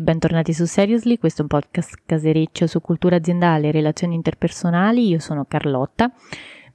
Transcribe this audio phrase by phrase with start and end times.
[0.00, 5.08] bentornati su Seriously, questo è un podcast casereccio su cultura aziendale e relazioni interpersonali.
[5.08, 6.12] Io sono Carlotta.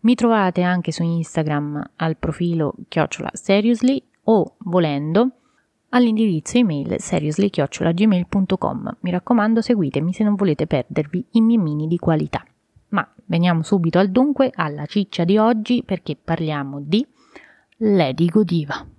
[0.01, 5.31] Mi trovate anche su Instagram al profilo chiocciola seriously o volendo
[5.89, 8.97] all'indirizzo email seriously-gmail.com.
[8.99, 12.43] Mi raccomando, seguitemi se non volete perdervi i miei di qualità.
[12.89, 17.07] Ma veniamo subito al dunque, alla ciccia di oggi, perché parliamo di
[17.77, 18.94] Lady Godiva.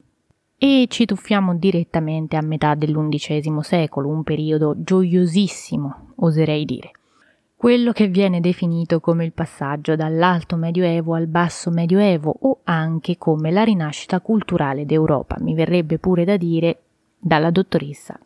[0.59, 6.93] E ci tuffiamo direttamente a metà dell'undicesimo secolo, un periodo gioiosissimo, oserei dire.
[7.55, 13.51] Quello che viene definito come il passaggio dall'alto medioevo al basso medioevo o anche come
[13.51, 16.81] la rinascita culturale d'Europa, mi verrebbe pure da dire
[17.19, 18.19] dalla dottoressa,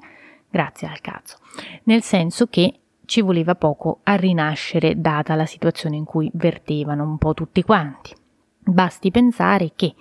[0.48, 1.39] grazie al cazzo,
[1.84, 2.75] nel senso che
[3.06, 8.15] ci voleva poco a rinascere data la situazione in cui vertevano un po' tutti quanti.
[8.59, 9.94] Basti pensare che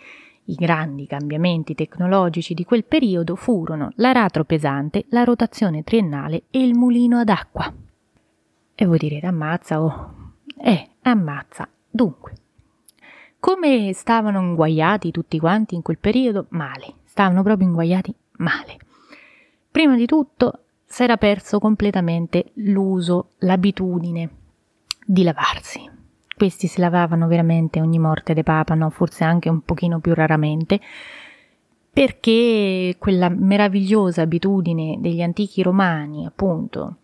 [0.50, 6.74] i grandi cambiamenti tecnologici di quel periodo furono l'aratro pesante, la rotazione triennale e il
[6.74, 7.72] mulino ad acqua.
[8.76, 10.14] E voi direte ammazza oh.
[10.58, 11.68] Eh, ammazza.
[11.90, 12.34] Dunque,
[13.40, 16.48] come stavano inguaiati tutti quanti in quel periodo?
[16.50, 16.96] Male.
[17.06, 18.78] Stavano proprio inguaiati male.
[19.70, 24.30] Prima di tutto si era perso completamente l'uso, l'abitudine
[25.06, 25.99] di lavarsi.
[26.40, 28.90] Questi si lavavano veramente ogni morte de papa, no?
[28.92, 30.80] forse anche un pochino più raramente,
[31.92, 37.00] perché quella meravigliosa abitudine degli antichi romani, appunto,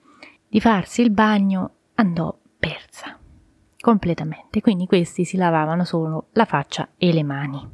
[0.48, 3.20] di farsi il bagno andò persa
[3.82, 4.62] completamente.
[4.62, 7.70] Quindi questi si lavavano solo la faccia e le mani.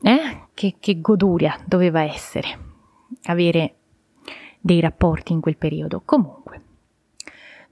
[0.00, 0.46] Eh?
[0.54, 2.58] Che, che goduria doveva essere
[3.24, 3.74] avere
[4.58, 6.00] dei rapporti in quel periodo.
[6.06, 6.62] Comunque,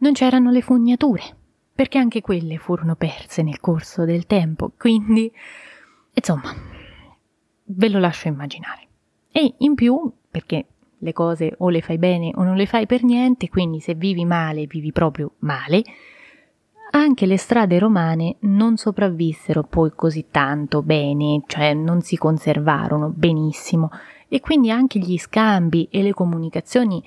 [0.01, 1.38] non c'erano le fognature,
[1.79, 5.33] perché anche quelle furono perse nel corso del tempo, quindi,
[6.13, 6.53] insomma,
[7.67, 8.89] ve lo lascio immaginare.
[9.31, 10.67] E in più, perché
[10.99, 14.25] le cose o le fai bene o non le fai per niente, quindi se vivi
[14.25, 15.85] male, vivi proprio male,
[16.91, 23.93] anche le strade romane non sopravvissero poi così tanto bene, cioè non si conservarono benissimo
[24.27, 27.01] e quindi anche gli scambi e le comunicazioni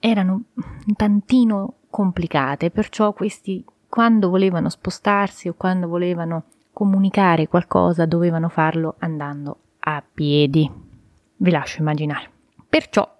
[0.00, 8.48] erano un tantino complicate, perciò questi quando volevano spostarsi o quando volevano comunicare qualcosa dovevano
[8.48, 10.70] farlo andando a piedi.
[11.36, 12.30] Vi lascio immaginare.
[12.68, 13.16] Perciò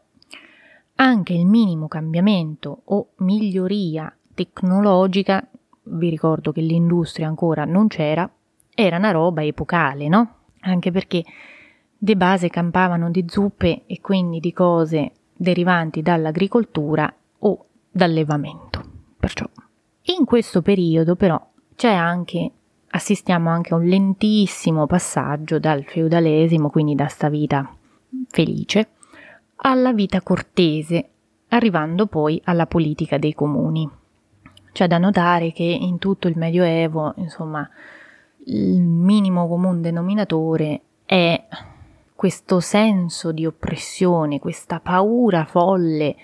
[0.97, 5.45] anche il minimo cambiamento o miglioria tecnologica,
[5.85, 8.31] vi ricordo che l'industria ancora non c'era,
[8.75, 10.35] era una roba epocale, no?
[10.61, 11.25] Anche perché
[11.97, 18.85] de base campavano di zuppe e quindi di cose derivanti dall'agricoltura o dall'allevamento.
[19.19, 19.49] Perciò
[20.17, 21.41] in questo periodo però
[21.75, 22.51] c'è anche
[22.91, 27.75] assistiamo anche a un lentissimo passaggio dal feudalesimo, quindi da sta vita
[28.29, 28.89] felice,
[29.57, 31.09] alla vita cortese,
[31.49, 33.89] arrivando poi alla politica dei comuni.
[34.73, 37.69] C'è da notare che in tutto il Medioevo, insomma,
[38.47, 41.47] il minimo comune denominatore è
[42.15, 46.17] questo senso di oppressione, questa paura folle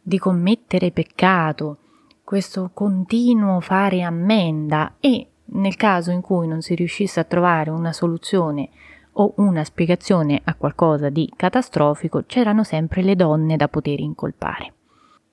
[0.00, 1.78] di commettere peccato,
[2.26, 7.92] questo continuo fare ammenda e nel caso in cui non si riuscisse a trovare una
[7.92, 8.68] soluzione
[9.12, 14.72] o una spiegazione a qualcosa di catastrofico, c'erano sempre le donne da poter incolpare.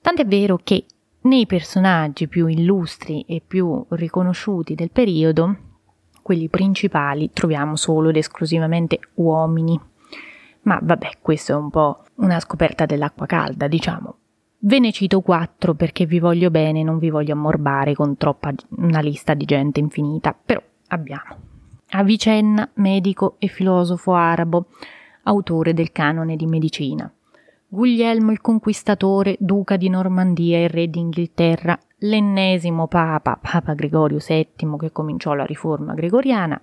[0.00, 0.86] Tant'è vero che
[1.22, 5.56] nei personaggi più illustri e più riconosciuti del periodo,
[6.22, 9.78] quelli principali, troviamo solo ed esclusivamente uomini.
[10.62, 14.18] Ma vabbè, questo è un po' una scoperta dell'acqua calda, diciamo.
[14.66, 19.00] Ve ne cito quattro perché vi voglio bene, non vi voglio ammorbare con troppa una
[19.00, 21.36] lista di gente infinita, però abbiamo
[21.90, 24.68] Avicenna, medico e filosofo arabo,
[25.24, 27.12] autore del canone di medicina.
[27.68, 34.92] Guglielmo il Conquistatore, duca di Normandia e re d'Inghilterra, l'ennesimo papa, Papa Gregorio VII, che
[34.92, 36.58] cominciò la riforma gregoriana,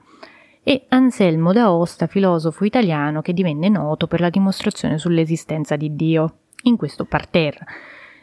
[0.64, 6.38] e Anselmo d'Aosta, filosofo italiano che divenne noto per la dimostrazione sull'esistenza di Dio.
[6.64, 7.66] In questo parterre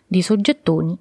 [0.09, 0.99] di soggettoni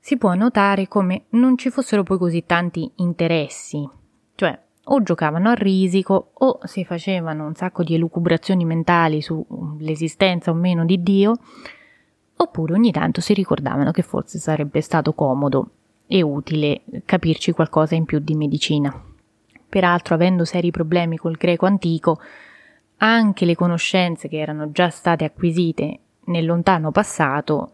[0.00, 3.88] si può notare come non ci fossero poi così tanti interessi,
[4.34, 10.54] cioè o giocavano a risico o si facevano un sacco di elucubrazioni mentali sull'esistenza o
[10.54, 11.34] meno di Dio,
[12.36, 15.70] oppure ogni tanto si ricordavano che forse sarebbe stato comodo
[16.06, 18.92] e utile capirci qualcosa in più di medicina.
[19.68, 22.18] Peraltro, avendo seri problemi col greco antico,
[22.96, 27.70] anche le conoscenze che erano già state acquisite nel lontano passato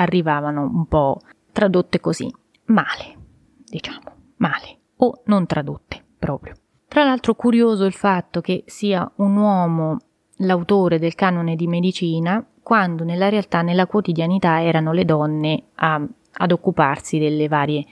[0.00, 1.20] arrivavano un po'
[1.52, 2.32] tradotte così,
[2.66, 3.16] male,
[3.64, 6.54] diciamo, male, o non tradotte proprio.
[6.88, 9.98] Tra l'altro curioso il fatto che sia un uomo
[10.38, 16.52] l'autore del canone di medicina, quando nella realtà, nella quotidianità, erano le donne a, ad
[16.52, 17.84] occuparsi delle varie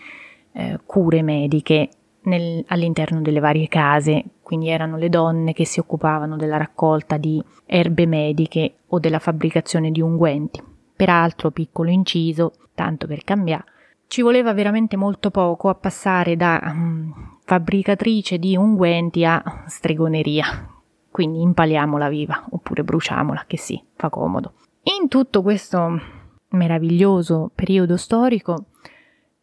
[0.52, 1.90] eh, cure mediche
[2.22, 7.42] nel, all'interno delle varie case, quindi erano le donne che si occupavano della raccolta di
[7.66, 10.76] erbe mediche o della fabbricazione di unguenti.
[10.98, 13.64] Peraltro, piccolo inciso, tanto per cambiare,
[14.08, 20.68] ci voleva veramente molto poco a passare da um, fabbricatrice di unguenti a stregoneria.
[21.08, 24.54] Quindi impaliamola viva oppure bruciamola, che sì, fa comodo.
[24.98, 26.00] In tutto questo
[26.48, 28.64] meraviglioso periodo storico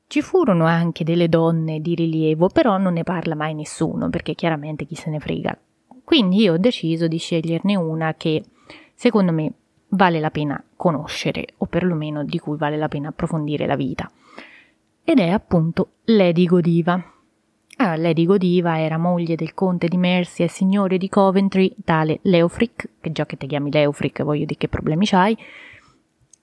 [0.07, 4.83] ci furono anche delle donne di rilievo, però non ne parla mai nessuno, perché chiaramente
[4.83, 5.57] chi se ne frega.
[6.03, 8.43] Quindi io ho deciso di sceglierne una che
[8.93, 9.53] secondo me
[9.95, 14.09] vale la pena conoscere, o perlomeno di cui vale la pena approfondire la vita.
[15.03, 17.11] Ed è appunto Lady Godiva.
[17.77, 22.89] Ah, Lady Godiva era moglie del conte di Mercia e signore di Coventry, tale Leofric,
[23.01, 25.37] che già che ti chiami Leofric voglio dire che problemi c'hai,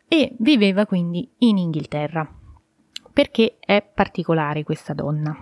[0.08, 2.40] e viveva quindi in Inghilterra
[3.12, 5.37] perché è particolare questa donna.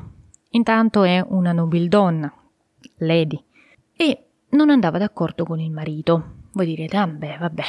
[0.50, 2.32] Intanto è una nobildonna,
[2.98, 3.42] lady,
[3.96, 6.38] e non andava d'accordo con il marito.
[6.52, 7.64] Voi direte, ah beh, vabbè,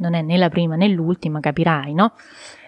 [0.00, 2.12] non è né la prima né l'ultima, capirai, no?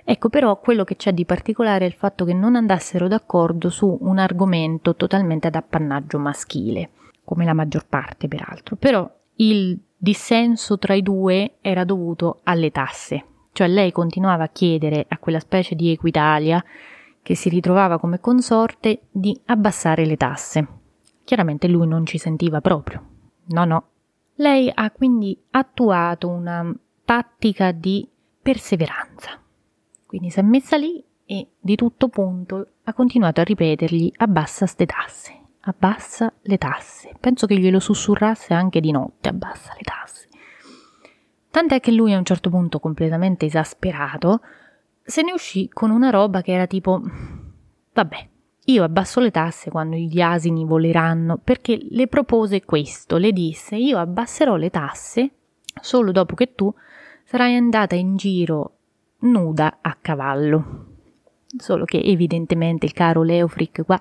[0.05, 3.99] Ecco però quello che c'è di particolare è il fatto che non andassero d'accordo su
[4.01, 6.91] un argomento totalmente ad appannaggio maschile,
[7.25, 8.77] come la maggior parte peraltro.
[8.77, 15.07] Però il dissenso tra i due era dovuto alle tasse, cioè lei continuava a chiedere
[15.09, 16.63] a quella specie di Equitalia
[17.23, 20.67] che si ritrovava come consorte di abbassare le tasse.
[21.25, 23.05] Chiaramente lui non ci sentiva proprio.
[23.47, 23.87] No, no.
[24.37, 26.75] Lei ha quindi attuato una
[27.13, 28.09] tattica di
[28.41, 29.39] perseveranza.
[30.07, 34.87] Quindi si è messa lì e di tutto punto ha continuato a ripetergli abbassa ste
[34.87, 37.15] tasse, abbassa le tasse.
[37.21, 40.29] Penso che glielo sussurrasse anche di notte, abbassa le tasse.
[41.51, 44.41] Tant'è che lui a un certo punto, completamente esasperato,
[45.03, 47.03] se ne uscì con una roba che era tipo
[47.93, 48.29] vabbè,
[48.65, 53.99] io abbasso le tasse quando gli asini voleranno, perché le propose questo, le disse io
[53.99, 55.31] abbasserò le tasse
[55.79, 56.73] solo dopo che tu
[57.33, 58.73] sarai andata in giro
[59.21, 60.89] nuda a cavallo.
[61.57, 63.99] Solo che evidentemente il caro Leofric qua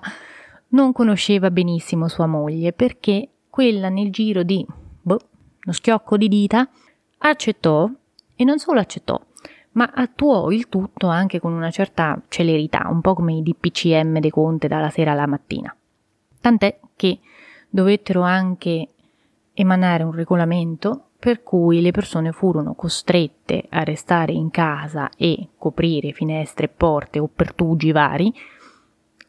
[0.68, 5.18] non conosceva benissimo sua moglie, perché quella nel giro di boh,
[5.64, 6.68] uno schiocco di dita
[7.20, 7.88] accettò
[8.34, 9.18] e non solo accettò,
[9.72, 14.28] ma attuò il tutto anche con una certa celerità, un po' come i DPCM dei
[14.28, 15.74] Conte dalla sera alla mattina.
[16.38, 17.18] Tant'è che
[17.70, 18.88] dovettero anche
[19.54, 26.10] emanare un regolamento per cui le persone furono costrette a restare in casa e coprire
[26.10, 28.34] finestre porte o pertugi vari,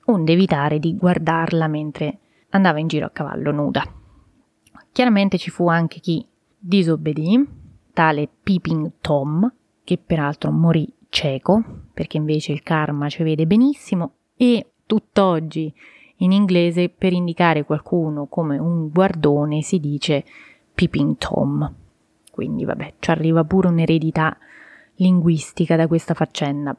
[0.05, 2.17] onde evitare di guardarla mentre
[2.49, 3.85] andava in giro a cavallo nuda.
[4.91, 6.25] Chiaramente ci fu anche chi
[6.57, 7.47] disobbedì,
[7.93, 9.53] tale Peeping Tom,
[9.83, 11.63] che peraltro morì cieco,
[11.93, 15.71] perché invece il karma ci vede benissimo, e tutt'oggi
[16.17, 20.25] in inglese per indicare qualcuno come un guardone si dice
[20.73, 21.81] Peeping Tom.
[22.33, 24.35] Quindi vabbè, ci arriva pure un'eredità
[24.95, 26.75] linguistica da questa faccenda.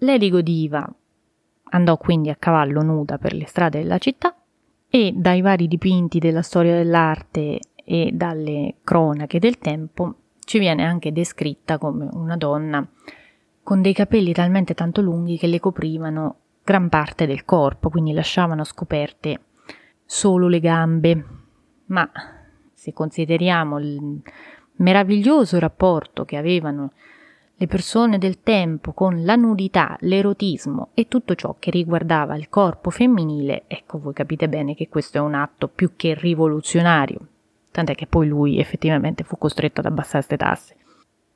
[0.00, 0.86] Lady Godiva
[1.70, 4.36] andò quindi a cavallo nuda per le strade della città
[4.86, 11.12] e dai vari dipinti della storia dell'arte e dalle cronache del tempo ci viene anche
[11.12, 12.86] descritta come una donna
[13.62, 18.64] con dei capelli talmente tanto lunghi che le coprivano gran parte del corpo, quindi lasciavano
[18.64, 19.40] scoperte
[20.04, 21.24] solo le gambe.
[21.86, 22.10] Ma
[22.74, 24.20] se consideriamo il
[24.76, 26.92] meraviglioso rapporto che avevano
[27.56, 32.90] le persone del tempo con la nudità, l'erotismo e tutto ciò che riguardava il corpo
[32.90, 37.20] femminile, ecco voi capite bene che questo è un atto più che rivoluzionario,
[37.70, 40.76] tant'è che poi lui effettivamente fu costretto ad abbassare queste tasse.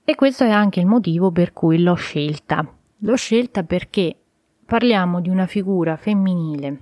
[0.05, 2.67] E questo è anche il motivo per cui l'ho scelta.
[3.03, 4.17] L'ho scelta perché
[4.65, 6.81] parliamo di una figura femminile,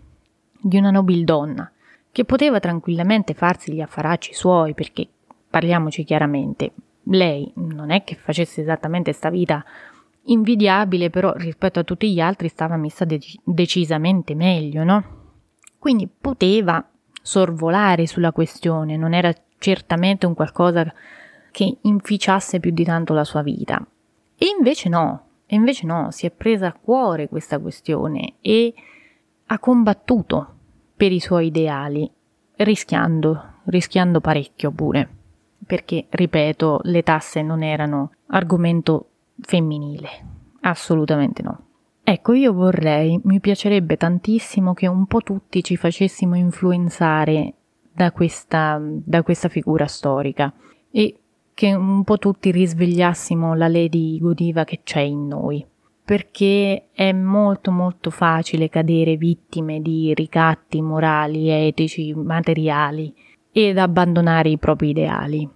[0.60, 1.70] di una nobildonna,
[2.10, 5.08] che poteva tranquillamente farsi gli affaracci suoi, perché
[5.56, 6.72] parliamoci chiaramente,
[7.04, 9.64] lei non è che facesse esattamente sta vita
[10.24, 15.04] invidiabile, però rispetto a tutti gli altri stava messa de- decisamente meglio, no?
[15.78, 16.86] Quindi poteva
[17.22, 20.92] sorvolare sulla questione, non era certamente un qualcosa
[21.52, 23.82] che inficiasse più di tanto la sua vita.
[24.36, 28.74] E invece no, e invece no, si è presa a cuore questa questione e
[29.46, 30.54] ha combattuto
[30.94, 32.10] per i suoi ideali,
[32.56, 35.15] rischiando, rischiando parecchio pure,
[35.64, 39.08] perché, ripeto, le tasse non erano argomento
[39.40, 40.08] femminile,
[40.60, 41.60] assolutamente no.
[42.02, 47.54] Ecco, io vorrei, mi piacerebbe tantissimo che un po' tutti ci facessimo influenzare
[47.92, 50.52] da questa, da questa figura storica
[50.90, 51.18] e
[51.52, 55.66] che un po' tutti risvegliassimo la Lady Godiva che c'è in noi,
[56.04, 63.12] perché è molto molto facile cadere vittime di ricatti morali, etici, materiali
[63.58, 65.48] ed abbandonare i propri ideali.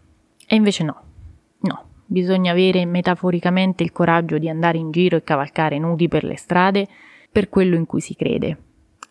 [0.46, 1.02] E invece no,
[1.58, 6.38] no, bisogna avere metaforicamente il coraggio di andare in giro e cavalcare nudi per le
[6.38, 6.88] strade
[7.30, 8.56] per quello in cui si crede.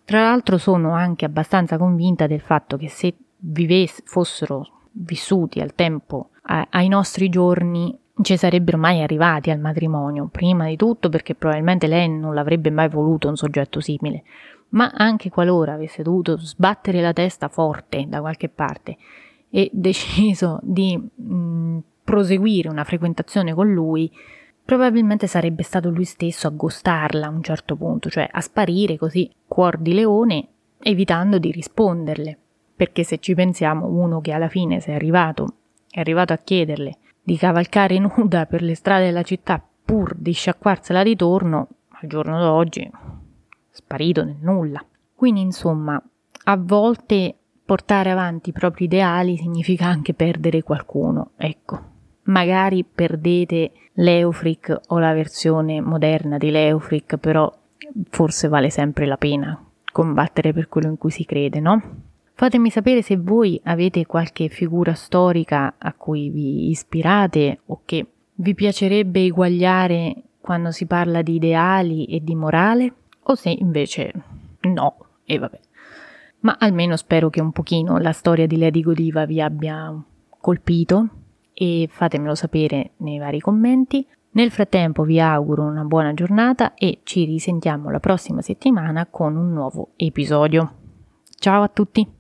[0.06, 6.32] Tra l'altro sono anche abbastanza convinta del fatto che se vivess- fossero vissuti al tempo
[6.42, 12.10] ai nostri giorni ci sarebbero mai arrivati al matrimonio, prima di tutto perché probabilmente lei
[12.10, 14.24] non l'avrebbe mai voluto un soggetto simile,
[14.70, 18.98] ma anche qualora avesse dovuto sbattere la testa forte da qualche parte
[19.50, 24.12] e deciso di mh, proseguire una frequentazione con lui,
[24.64, 29.30] probabilmente sarebbe stato lui stesso a gostarla a un certo punto, cioè a sparire così
[29.48, 30.48] cuor di leone,
[30.82, 32.38] evitando di risponderle.
[32.76, 35.54] Perché se ci pensiamo, uno che alla fine si è arrivato
[35.90, 41.04] è arrivato a chiederle di cavalcare nuda per le strade della città pur di sciacquarsela
[41.04, 42.90] di torno, al giorno d'oggi
[43.80, 44.84] sparito nel nulla.
[45.16, 46.02] Quindi, insomma,
[46.46, 51.88] a volte portare avanti i propri ideali significa anche perdere qualcuno, ecco.
[52.24, 57.52] Magari perdete l'Eufric o la versione moderna di l'Eufric, però
[58.10, 61.82] forse vale sempre la pena combattere per quello in cui si crede, no?
[62.34, 68.06] Fatemi sapere se voi avete qualche figura storica a cui vi ispirate o che
[68.36, 72.94] vi piacerebbe eguagliare quando si parla di ideali e di morale,
[73.30, 74.12] o se invece
[74.62, 75.60] no, e vabbè.
[76.42, 79.94] Ma almeno spero che un pochino la storia di Lady Godiva vi abbia
[80.40, 81.08] colpito
[81.54, 84.06] e fatemelo sapere nei vari commenti.
[84.32, 89.52] Nel frattempo vi auguro una buona giornata e ci risentiamo la prossima settimana con un
[89.52, 90.74] nuovo episodio.
[91.38, 92.19] Ciao a tutti!